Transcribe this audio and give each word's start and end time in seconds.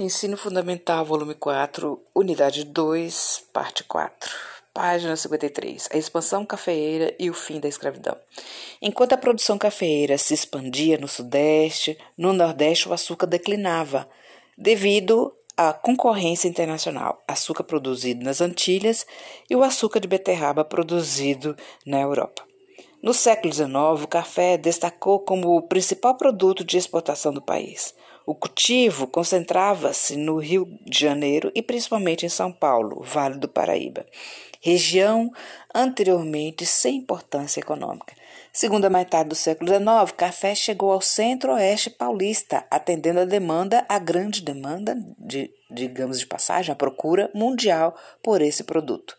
Ensino 0.00 0.36
Fundamental, 0.36 1.04
volume 1.04 1.34
4, 1.34 2.00
unidade 2.14 2.62
2, 2.62 3.46
parte 3.52 3.82
4. 3.82 4.30
Página 4.72 5.16
53. 5.16 5.88
A 5.92 5.96
expansão 5.96 6.46
cafeeira 6.46 7.12
e 7.18 7.28
o 7.28 7.34
fim 7.34 7.58
da 7.58 7.66
escravidão. 7.66 8.16
Enquanto 8.80 9.14
a 9.14 9.18
produção 9.18 9.58
cafeeira 9.58 10.16
se 10.16 10.32
expandia 10.32 10.96
no 10.98 11.08
Sudeste, 11.08 11.98
no 12.16 12.32
Nordeste 12.32 12.88
o 12.88 12.92
açúcar 12.92 13.26
declinava, 13.26 14.08
devido 14.56 15.34
à 15.56 15.72
concorrência 15.72 16.46
internacional. 16.46 17.20
Açúcar 17.26 17.64
produzido 17.64 18.22
nas 18.22 18.40
Antilhas 18.40 19.04
e 19.50 19.56
o 19.56 19.64
açúcar 19.64 19.98
de 19.98 20.06
beterraba 20.06 20.64
produzido 20.64 21.56
na 21.84 22.00
Europa. 22.00 22.44
No 23.02 23.12
século 23.12 23.52
XIX, 23.52 24.04
o 24.04 24.06
café 24.06 24.56
destacou 24.56 25.18
como 25.18 25.56
o 25.56 25.62
principal 25.62 26.16
produto 26.16 26.62
de 26.62 26.78
exportação 26.78 27.32
do 27.32 27.42
país. 27.42 27.96
O 28.28 28.34
cultivo 28.34 29.06
concentrava-se 29.06 30.14
no 30.14 30.36
Rio 30.36 30.68
de 30.84 31.00
Janeiro 31.00 31.50
e 31.54 31.62
principalmente 31.62 32.26
em 32.26 32.28
São 32.28 32.52
Paulo, 32.52 33.02
Vale 33.02 33.38
do 33.38 33.48
Paraíba, 33.48 34.04
região 34.60 35.32
anteriormente 35.74 36.66
sem 36.66 36.96
importância 36.96 37.58
econômica. 37.58 38.12
Segunda 38.52 38.90
metade 38.90 39.30
do 39.30 39.34
século 39.34 39.70
XIX, 39.70 40.12
café 40.14 40.54
chegou 40.54 40.92
ao 40.92 41.00
centro-oeste 41.00 41.88
paulista, 41.88 42.66
atendendo 42.70 43.20
a 43.20 43.24
demanda, 43.24 43.86
a 43.88 43.98
grande 43.98 44.42
demanda, 44.42 44.94
de, 45.18 45.50
digamos 45.70 46.20
de 46.20 46.26
passagem, 46.26 46.70
a 46.70 46.76
procura 46.76 47.30
mundial 47.34 47.96
por 48.22 48.42
esse 48.42 48.62
produto. 48.62 49.16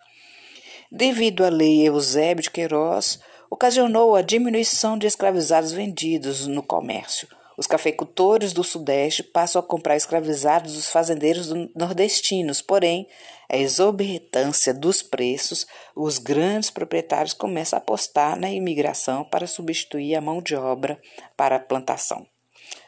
Devido 0.92 1.44
à 1.44 1.50
lei 1.50 1.82
Eusébio 1.82 2.44
de 2.44 2.52
Queiroz, 2.52 3.20
ocasionou 3.50 4.16
a 4.16 4.22
diminuição 4.22 5.00
de 5.00 5.08
escravizados 5.08 5.72
vendidos 5.72 6.46
no 6.46 6.62
comércio 6.62 7.28
os 7.60 7.68
cafeicultores 7.68 8.54
do 8.54 8.64
Sudeste 8.64 9.22
passam 9.22 9.60
a 9.60 9.64
comprar 9.64 9.98
escravizados 9.98 10.76
dos 10.76 10.90
fazendeiros 10.90 11.52
nordestinos, 11.76 12.62
porém, 12.62 13.06
a 13.50 13.58
exorbitância 13.58 14.74
dos 14.74 15.02
preços, 15.02 15.68
os 15.94 16.20
grandes 16.20 16.70
proprietários 16.70 17.34
começam 17.34 17.76
a 17.78 17.82
apostar 17.82 18.40
na 18.40 18.50
imigração 18.50 19.26
para 19.26 19.46
substituir 19.46 20.16
a 20.16 20.22
mão 20.22 20.42
de 20.42 20.56
obra 20.56 20.98
para 21.36 21.58
a 21.58 21.60
plantação. 21.60 22.26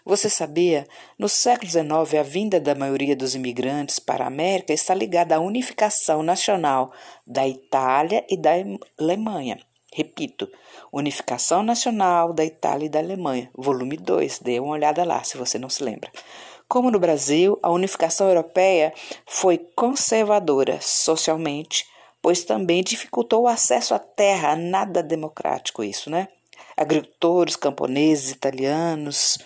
Você 0.06 0.30
sabia? 0.30 0.88
No 1.20 1.28
século 1.28 1.70
XIX, 1.70 2.20
a 2.22 2.24
vinda 2.24 2.58
da 2.58 2.74
maioria 2.74 3.14
dos 3.16 3.36
imigrantes 3.36 4.00
para 4.00 4.24
a 4.24 4.28
América 4.28 4.72
está 4.72 4.94
ligada 4.94 5.36
à 5.36 5.40
unificação 5.42 6.24
nacional 6.24 6.94
da 7.28 7.46
Itália 7.46 8.26
e 8.30 8.38
da 8.38 8.52
Alemanha. 8.98 9.60
Repito, 9.94 10.50
Unificação 10.92 11.64
Nacional 11.64 12.32
da 12.32 12.46
Itália 12.46 12.86
e 12.86 12.90
da 12.90 13.00
Alemanha, 13.00 13.50
volume 13.54 13.98
2, 13.98 14.40
dê 14.40 14.60
uma 14.60 14.72
olhada 14.72 15.04
lá 15.04 15.22
se 15.24 15.38
você 15.38 15.60
não 15.60 15.70
se 15.70 15.84
lembra. 15.84 16.10
Como 16.68 16.90
no 16.90 16.98
Brasil, 16.98 17.60
a 17.62 17.70
unificação 17.70 18.30
europeia 18.30 18.94
foi 19.26 19.58
conservadora 19.76 20.80
socialmente, 20.80 21.86
pois 22.22 22.46
também 22.46 22.82
dificultou 22.82 23.44
o 23.44 23.48
acesso 23.48 23.94
à 23.94 24.00
terra, 24.00 24.56
nada 24.56 25.04
democrático 25.04 25.84
isso, 25.84 26.10
né? 26.10 26.30
Agricultores, 26.78 27.58
camponeses, 27.58 28.32
italianos 28.32 29.38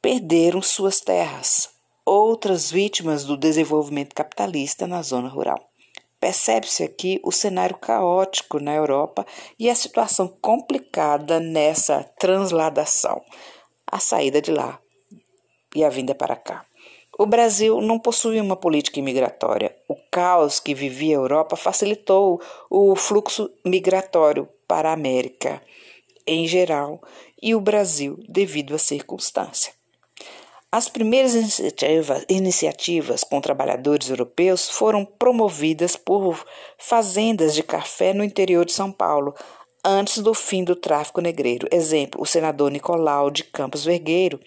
perderam 0.00 0.62
suas 0.62 1.00
terras, 1.00 1.68
outras 2.06 2.70
vítimas 2.70 3.24
do 3.24 3.36
desenvolvimento 3.36 4.14
capitalista 4.14 4.86
na 4.86 5.02
zona 5.02 5.28
rural. 5.28 5.69
Percebe-se 6.20 6.84
aqui 6.84 7.18
o 7.24 7.32
cenário 7.32 7.78
caótico 7.78 8.60
na 8.60 8.74
Europa 8.74 9.26
e 9.58 9.70
a 9.70 9.74
situação 9.74 10.28
complicada 10.40 11.40
nessa 11.40 12.04
transladação, 12.18 13.22
a 13.86 13.98
saída 13.98 14.42
de 14.42 14.52
lá 14.52 14.78
e 15.74 15.82
a 15.82 15.88
vinda 15.88 16.14
para 16.14 16.36
cá. 16.36 16.66
O 17.18 17.26
Brasil 17.26 17.80
não 17.80 17.98
possuía 17.98 18.42
uma 18.42 18.56
política 18.56 18.98
imigratória. 18.98 19.74
O 19.88 19.96
caos 20.10 20.60
que 20.60 20.74
vivia 20.74 21.16
a 21.16 21.20
Europa 21.20 21.56
facilitou 21.56 22.40
o 22.68 22.94
fluxo 22.96 23.50
migratório 23.64 24.48
para 24.68 24.90
a 24.90 24.94
América 24.94 25.62
em 26.26 26.46
geral 26.46 27.00
e 27.42 27.54
o 27.54 27.60
Brasil 27.60 28.18
devido 28.28 28.74
à 28.74 28.78
circunstância. 28.78 29.79
As 30.72 30.88
primeiras 30.88 31.34
iniciativa, 31.34 32.24
iniciativas 32.28 33.24
com 33.24 33.40
trabalhadores 33.40 34.08
europeus 34.08 34.70
foram 34.70 35.04
promovidas 35.04 35.96
por 35.96 36.46
fazendas 36.78 37.56
de 37.56 37.62
café 37.64 38.14
no 38.14 38.22
interior 38.22 38.64
de 38.64 38.72
São 38.72 38.92
Paulo, 38.92 39.34
antes 39.84 40.18
do 40.18 40.32
fim 40.32 40.62
do 40.62 40.76
tráfico 40.76 41.20
negreiro. 41.20 41.66
Exemplo, 41.72 42.22
o 42.22 42.26
senador 42.26 42.70
Nicolau 42.70 43.32
de 43.32 43.42
Campos 43.42 43.84
Vergueiro, 43.84 44.38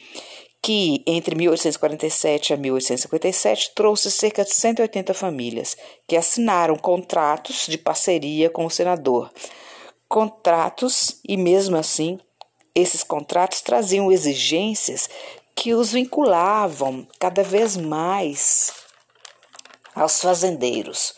que 0.61 1.03
entre 1.05 1.35
1847 1.35 2.53
a 2.53 2.57
1857 2.57 3.71
trouxe 3.75 4.09
cerca 4.09 4.45
de 4.45 4.53
180 4.53 5.13
famílias 5.13 5.75
que 6.07 6.15
assinaram 6.15 6.77
contratos 6.77 7.65
de 7.67 7.77
parceria 7.77 8.49
com 8.49 8.65
o 8.65 8.71
senador. 8.71 9.29
Contratos, 10.07 11.19
e 11.27 11.35
mesmo 11.35 11.75
assim, 11.75 12.17
esses 12.73 13.03
contratos 13.03 13.59
traziam 13.59 14.09
exigências 14.09 15.09
que 15.55 15.73
os 15.73 15.91
vinculavam 15.91 17.07
cada 17.19 17.43
vez 17.43 17.77
mais 17.77 18.71
aos 19.95 20.21
fazendeiros 20.21 21.13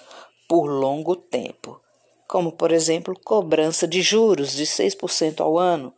por 0.48 0.68
longo 0.68 1.16
tempo, 1.16 1.80
como, 2.28 2.52
por 2.52 2.72
exemplo, 2.72 3.20
cobrança 3.24 3.88
de 3.88 4.02
juros 4.02 4.54
de 4.54 4.66
6% 4.66 5.40
ao 5.42 5.58
ano 5.58 5.94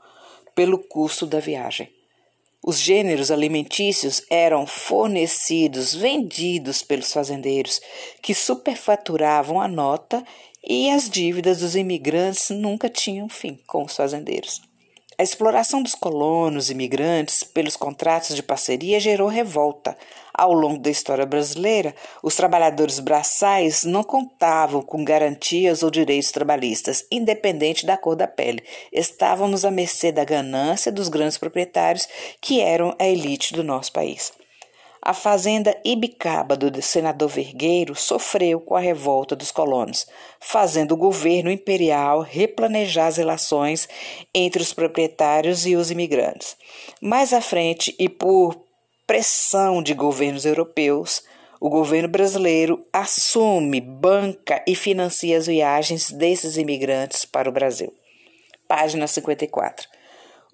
pelo 0.55 0.79
custo 0.79 1.25
da 1.25 1.39
viagem. 1.39 1.91
Os 2.65 2.79
gêneros 2.79 3.31
alimentícios 3.31 4.23
eram 4.29 4.67
fornecidos, 4.67 5.93
vendidos 5.93 6.83
pelos 6.83 7.13
fazendeiros, 7.13 7.79
que 8.21 8.33
superfaturavam 8.33 9.61
a 9.61 9.67
nota 9.67 10.23
e 10.63 10.89
as 10.89 11.09
dívidas 11.09 11.59
dos 11.59 11.75
imigrantes 11.75 12.49
nunca 12.49 12.89
tinham 12.89 13.29
fim 13.29 13.57
com 13.67 13.85
os 13.85 13.95
fazendeiros. 13.95 14.66
A 15.19 15.23
exploração 15.23 15.81
dos 15.81 15.95
colonos 15.95 16.69
imigrantes 16.69 17.41
pelos 17.41 17.75
contratos 17.75 18.35
de 18.35 18.43
parceria 18.43 18.99
gerou 18.99 19.27
revolta. 19.27 19.97
Ao 20.31 20.53
longo 20.53 20.77
da 20.77 20.91
história 20.91 21.25
brasileira, 21.25 21.95
os 22.21 22.35
trabalhadores 22.35 22.99
braçais 22.99 23.83
não 23.83 24.03
contavam 24.03 24.83
com 24.83 25.03
garantias 25.03 25.81
ou 25.81 25.89
direitos 25.89 26.29
trabalhistas, 26.29 27.03
independente 27.11 27.83
da 27.83 27.97
cor 27.97 28.15
da 28.15 28.27
pele. 28.27 28.63
Estávamos 28.93 29.65
à 29.65 29.71
mercê 29.71 30.11
da 30.11 30.23
ganância 30.23 30.91
dos 30.91 31.09
grandes 31.09 31.39
proprietários, 31.39 32.07
que 32.39 32.61
eram 32.61 32.95
a 32.99 33.07
elite 33.07 33.53
do 33.53 33.63
nosso 33.63 33.91
país. 33.91 34.31
A 35.07 35.13
fazenda 35.13 35.73
Ibicaba 35.85 36.57
do 36.57 36.81
senador 36.81 37.29
Vergueiro 37.29 37.95
sofreu 37.95 38.59
com 38.59 38.75
a 38.75 38.79
revolta 38.81 39.37
dos 39.37 39.51
colonos, 39.51 40.05
fazendo 40.37 40.91
o 40.91 40.97
governo 40.97 41.49
imperial 41.49 42.19
replanejar 42.19 43.07
as 43.07 43.15
relações 43.15 43.87
entre 44.35 44.61
os 44.61 44.73
proprietários 44.73 45.65
e 45.65 45.77
os 45.77 45.91
imigrantes. 45.91 46.57
Mais 46.99 47.31
à 47.31 47.39
frente, 47.39 47.95
e 47.97 48.09
por 48.09 48.61
pressão 49.07 49.81
de 49.81 49.93
governos 49.93 50.43
europeus, 50.43 51.23
o 51.61 51.69
governo 51.69 52.09
brasileiro 52.09 52.85
assume, 52.91 53.79
banca 53.79 54.61
e 54.67 54.75
financia 54.75 55.37
as 55.37 55.47
viagens 55.47 56.11
desses 56.11 56.57
imigrantes 56.57 57.23
para 57.23 57.47
o 57.47 57.53
Brasil. 57.53 57.93
Página 58.67 59.07
54. 59.07 59.87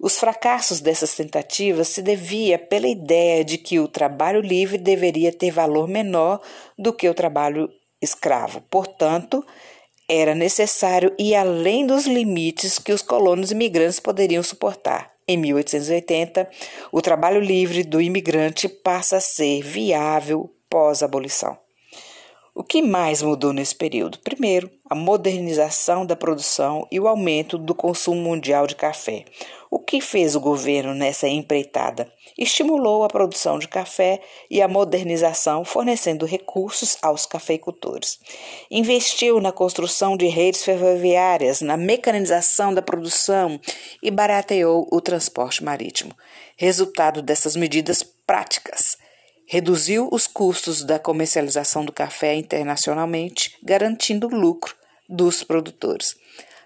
Os 0.00 0.18
fracassos 0.18 0.80
dessas 0.80 1.14
tentativas 1.14 1.88
se 1.88 2.02
devia 2.02 2.58
pela 2.58 2.88
ideia 2.88 3.44
de 3.44 3.56
que 3.58 3.78
o 3.78 3.88
trabalho 3.88 4.40
livre 4.40 4.76
deveria 4.76 5.32
ter 5.32 5.50
valor 5.50 5.88
menor 5.88 6.40
do 6.78 6.92
que 6.92 7.08
o 7.08 7.14
trabalho 7.14 7.70
escravo. 8.02 8.60
Portanto, 8.62 9.44
era 10.08 10.34
necessário 10.34 11.14
ir 11.18 11.34
além 11.34 11.86
dos 11.86 12.06
limites 12.06 12.78
que 12.78 12.92
os 12.92 13.02
colonos 13.02 13.50
imigrantes 13.50 14.00
poderiam 14.00 14.42
suportar. 14.42 15.12
Em 15.26 15.38
1880, 15.38 16.50
o 16.92 17.00
trabalho 17.00 17.40
livre 17.40 17.82
do 17.82 18.00
imigrante 18.00 18.68
passa 18.68 19.16
a 19.16 19.20
ser 19.20 19.62
viável 19.62 20.50
pós-abolição. 20.68 21.63
O 22.56 22.62
que 22.62 22.80
mais 22.80 23.20
mudou 23.20 23.52
nesse 23.52 23.74
período? 23.74 24.20
Primeiro, 24.20 24.70
a 24.88 24.94
modernização 24.94 26.06
da 26.06 26.14
produção 26.14 26.86
e 26.88 27.00
o 27.00 27.08
aumento 27.08 27.58
do 27.58 27.74
consumo 27.74 28.20
mundial 28.20 28.64
de 28.64 28.76
café. 28.76 29.24
O 29.68 29.80
que 29.80 30.00
fez 30.00 30.36
o 30.36 30.40
governo 30.40 30.94
nessa 30.94 31.26
empreitada? 31.26 32.08
Estimulou 32.38 33.02
a 33.02 33.08
produção 33.08 33.58
de 33.58 33.66
café 33.66 34.20
e 34.48 34.62
a 34.62 34.68
modernização, 34.68 35.64
fornecendo 35.64 36.24
recursos 36.24 36.96
aos 37.02 37.26
cafeicultores. 37.26 38.20
Investiu 38.70 39.40
na 39.40 39.50
construção 39.50 40.16
de 40.16 40.28
redes 40.28 40.62
ferroviárias, 40.62 41.60
na 41.60 41.76
mecanização 41.76 42.72
da 42.72 42.80
produção 42.80 43.58
e 44.00 44.12
barateou 44.12 44.86
o 44.92 45.00
transporte 45.00 45.64
marítimo. 45.64 46.14
Resultado 46.56 47.20
dessas 47.20 47.56
medidas 47.56 48.04
práticas 48.24 48.96
reduziu 49.46 50.08
os 50.10 50.26
custos 50.26 50.82
da 50.82 50.98
comercialização 50.98 51.84
do 51.84 51.92
café 51.92 52.34
internacionalmente, 52.34 53.56
garantindo 53.62 54.26
o 54.26 54.34
lucro 54.34 54.74
dos 55.08 55.42
produtores. 55.42 56.16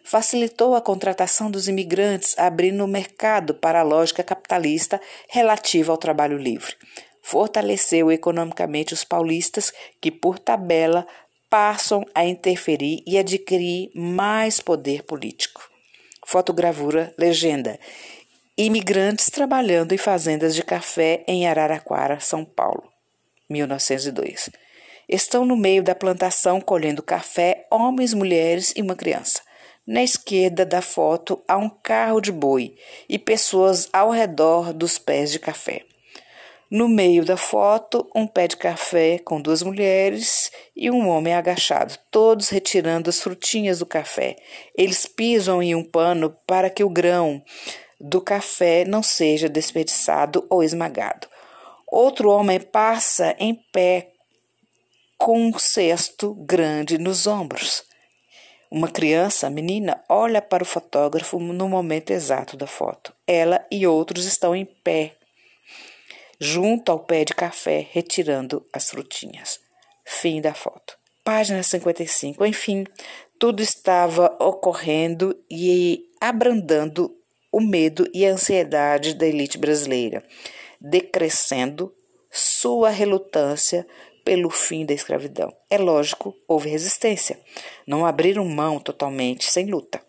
Facilitou 0.04 0.74
a 0.74 0.80
contratação 0.80 1.50
dos 1.50 1.68
imigrantes, 1.68 2.38
abrindo 2.38 2.82
o 2.82 2.88
mercado 2.88 3.54
para 3.54 3.80
a 3.80 3.84
lógica 3.84 4.22
capitalista 4.22 5.00
relativa 5.28 5.92
ao 5.92 5.98
trabalho 5.98 6.38
livre. 6.38 6.74
fortaleceu 7.20 8.10
economicamente 8.10 8.94
os 8.94 9.04
paulistas, 9.04 9.70
que, 10.00 10.10
por 10.10 10.38
tabela, 10.38 11.06
passam 11.50 12.04
a 12.14 12.24
interferir 12.24 13.02
e 13.06 13.18
adquirir 13.18 13.90
mais 13.94 14.60
poder 14.60 15.02
político. 15.02 15.68
Fotogravura, 16.26 17.14
legenda. 17.18 17.78
Imigrantes 18.60 19.30
trabalhando 19.30 19.92
em 19.92 19.96
fazendas 19.96 20.52
de 20.52 20.64
café 20.64 21.22
em 21.28 21.46
Araraquara, 21.46 22.18
São 22.18 22.44
Paulo, 22.44 22.82
1902. 23.48 24.50
Estão 25.08 25.44
no 25.44 25.56
meio 25.56 25.80
da 25.80 25.94
plantação 25.94 26.60
colhendo 26.60 27.00
café 27.00 27.68
homens, 27.70 28.12
mulheres 28.12 28.74
e 28.74 28.82
uma 28.82 28.96
criança. 28.96 29.42
Na 29.86 30.02
esquerda 30.02 30.66
da 30.66 30.82
foto 30.82 31.40
há 31.46 31.56
um 31.56 31.70
carro 31.70 32.20
de 32.20 32.32
boi 32.32 32.74
e 33.08 33.16
pessoas 33.16 33.88
ao 33.92 34.10
redor 34.10 34.72
dos 34.72 34.98
pés 34.98 35.30
de 35.30 35.38
café. 35.38 35.82
No 36.68 36.88
meio 36.88 37.24
da 37.24 37.36
foto, 37.36 38.10
um 38.12 38.26
pé 38.26 38.48
de 38.48 38.56
café 38.56 39.20
com 39.20 39.40
duas 39.40 39.62
mulheres 39.62 40.50
e 40.74 40.90
um 40.90 41.08
homem 41.08 41.32
agachado, 41.32 41.96
todos 42.10 42.48
retirando 42.48 43.08
as 43.08 43.20
frutinhas 43.20 43.78
do 43.78 43.86
café. 43.86 44.34
Eles 44.76 45.06
pisam 45.06 45.62
em 45.62 45.76
um 45.76 45.84
pano 45.84 46.36
para 46.44 46.68
que 46.68 46.82
o 46.82 46.90
grão 46.90 47.40
do 48.00 48.20
café 48.20 48.84
não 48.84 49.02
seja 49.02 49.48
desperdiçado 49.48 50.46
ou 50.48 50.62
esmagado. 50.62 51.26
Outro 51.86 52.30
homem 52.30 52.60
passa 52.60 53.34
em 53.38 53.54
pé 53.72 54.12
com 55.16 55.48
um 55.48 55.58
cesto 55.58 56.34
grande 56.34 56.98
nos 56.98 57.26
ombros. 57.26 57.82
Uma 58.70 58.88
criança, 58.88 59.48
menina, 59.48 60.04
olha 60.08 60.42
para 60.42 60.62
o 60.62 60.66
fotógrafo 60.66 61.38
no 61.38 61.68
momento 61.68 62.10
exato 62.10 62.56
da 62.56 62.66
foto. 62.66 63.14
Ela 63.26 63.66
e 63.70 63.86
outros 63.86 64.26
estão 64.26 64.54
em 64.54 64.66
pé 64.66 65.16
junto 66.40 66.92
ao 66.92 67.00
pé 67.00 67.24
de 67.24 67.34
café, 67.34 67.86
retirando 67.90 68.64
as 68.72 68.90
frutinhas. 68.90 69.58
Fim 70.04 70.40
da 70.40 70.54
foto. 70.54 70.96
Página 71.24 71.62
55. 71.62 72.44
Enfim, 72.46 72.84
tudo 73.38 73.62
estava 73.62 74.36
ocorrendo 74.40 75.36
e 75.50 76.04
abrandando 76.20 77.17
o 77.50 77.60
medo 77.60 78.08
e 78.12 78.26
a 78.26 78.32
ansiedade 78.32 79.14
da 79.14 79.26
elite 79.26 79.58
brasileira, 79.58 80.22
decrescendo 80.80 81.94
sua 82.30 82.90
relutância 82.90 83.86
pelo 84.24 84.50
fim 84.50 84.84
da 84.84 84.92
escravidão. 84.92 85.50
É 85.70 85.78
lógico, 85.78 86.34
houve 86.46 86.68
resistência. 86.68 87.40
Não 87.86 88.04
abriram 88.04 88.44
mão 88.44 88.78
totalmente 88.78 89.50
sem 89.50 89.66
luta. 89.66 90.02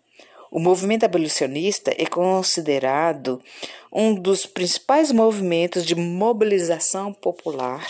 O 0.50 0.58
movimento 0.58 1.04
abolicionista 1.04 1.94
é 1.96 2.04
considerado 2.04 3.40
um 3.92 4.14
dos 4.14 4.46
principais 4.46 5.12
movimentos 5.12 5.86
de 5.86 5.94
mobilização 5.94 7.12
popular 7.12 7.86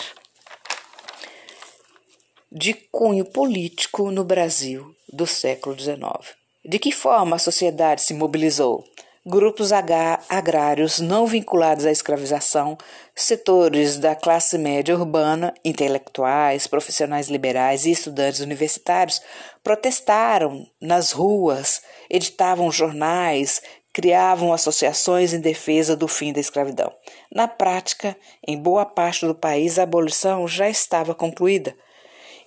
de 2.51 2.73
cunho 2.73 3.25
político 3.25 4.11
no 4.11 4.23
Brasil 4.23 4.95
do 5.11 5.25
século 5.25 5.77
XIX. 5.79 6.35
De 6.63 6.77
que 6.77 6.91
forma 6.91 7.37
a 7.37 7.39
sociedade 7.39 8.03
se 8.03 8.13
mobilizou? 8.13 8.83
Grupos 9.25 9.71
agrários 9.71 10.99
não 10.99 11.27
vinculados 11.27 11.85
à 11.85 11.91
escravização, 11.91 12.77
setores 13.15 13.97
da 13.97 14.15
classe 14.15 14.57
média 14.57 14.95
urbana, 14.95 15.53
intelectuais, 15.63 16.65
profissionais 16.65 17.29
liberais 17.29 17.85
e 17.85 17.91
estudantes 17.91 18.39
universitários 18.39 19.21
protestaram 19.63 20.65
nas 20.81 21.11
ruas, 21.11 21.81
editavam 22.09 22.71
jornais, 22.71 23.61
criavam 23.93 24.53
associações 24.53 25.33
em 25.33 25.39
defesa 25.39 25.95
do 25.95 26.07
fim 26.07 26.33
da 26.33 26.39
escravidão. 26.39 26.91
Na 27.31 27.47
prática, 27.47 28.17
em 28.47 28.57
boa 28.57 28.85
parte 28.85 29.25
do 29.25 29.35
país, 29.35 29.77
a 29.77 29.83
abolição 29.83 30.47
já 30.47 30.67
estava 30.67 31.13
concluída 31.13 31.75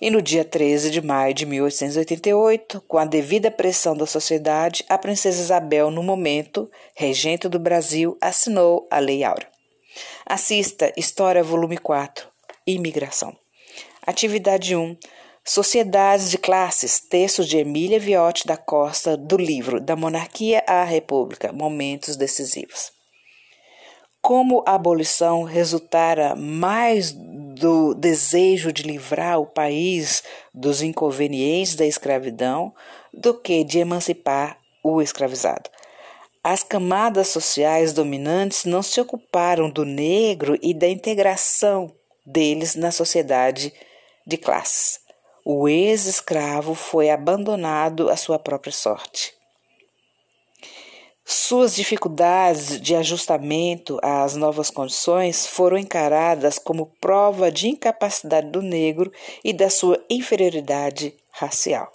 e 0.01 0.09
no 0.09 0.21
dia 0.21 0.43
13 0.43 0.91
de 0.91 1.01
maio 1.01 1.33
de 1.33 1.45
1888, 1.45 2.81
com 2.87 2.97
a 2.97 3.05
devida 3.05 3.49
pressão 3.49 3.95
da 3.95 4.05
sociedade, 4.05 4.83
a 4.89 4.97
princesa 4.97 5.41
Isabel, 5.41 5.89
no 5.89 6.03
momento, 6.03 6.69
regente 6.95 7.47
do 7.47 7.59
Brasil, 7.59 8.17
assinou 8.19 8.87
a 8.91 8.99
Lei 8.99 9.23
Áurea. 9.23 9.47
Assista 10.25 10.91
História 10.97 11.43
Volume 11.43 11.77
4 11.77 12.27
Imigração. 12.67 13.35
Atividade 14.05 14.75
1 14.75 14.97
Sociedades 15.47 16.31
de 16.31 16.39
Classes, 16.39 16.99
texto 16.99 17.45
de 17.45 17.57
Emília 17.57 17.99
Viotti 17.99 18.47
da 18.47 18.57
Costa, 18.57 19.15
do 19.15 19.37
livro 19.37 19.79
Da 19.79 19.95
Monarquia 19.95 20.63
à 20.65 20.83
República 20.83 21.53
Momentos 21.53 22.15
Decisivos. 22.15 22.91
Como 24.19 24.63
a 24.65 24.73
abolição 24.73 25.43
resultara 25.43 26.35
mais 26.35 27.15
do 27.55 27.93
desejo 27.93 28.71
de 28.73 28.83
livrar 28.83 29.39
o 29.39 29.45
país 29.45 30.23
dos 30.53 30.81
inconvenientes 30.81 31.75
da 31.75 31.85
escravidão 31.85 32.73
do 33.13 33.33
que 33.33 33.63
de 33.63 33.79
emancipar 33.79 34.59
o 34.83 35.01
escravizado. 35.01 35.69
As 36.43 36.61
camadas 36.61 37.29
sociais 37.29 37.93
dominantes 37.93 38.65
não 38.65 38.83
se 38.83 38.99
ocuparam 38.99 39.69
do 39.69 39.85
negro 39.85 40.57
e 40.61 40.73
da 40.73 40.87
integração 40.87 41.91
deles 42.25 42.75
na 42.75 42.91
sociedade 42.91 43.73
de 44.27 44.37
classes. 44.37 44.99
O 45.45 45.69
ex-escravo 45.69 46.75
foi 46.75 47.09
abandonado 47.09 48.09
à 48.09 48.17
sua 48.17 48.37
própria 48.37 48.73
sorte. 48.73 49.34
Suas 51.47 51.75
dificuldades 51.75 52.81
de 52.81 52.95
ajustamento 52.95 53.99
às 54.01 54.35
novas 54.35 54.71
condições 54.71 55.45
foram 55.45 55.77
encaradas 55.77 56.57
como 56.57 56.91
prova 56.99 57.51
de 57.51 57.67
incapacidade 57.67 58.49
do 58.49 58.63
negro 58.63 59.11
e 59.43 59.53
da 59.53 59.69
sua 59.69 60.03
inferioridade 60.09 61.13
racial. 61.29 61.91